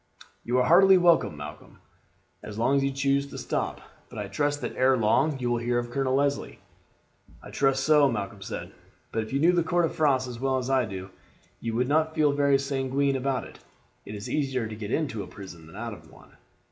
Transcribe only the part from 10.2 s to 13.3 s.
as well as I do you would not feel very sanguine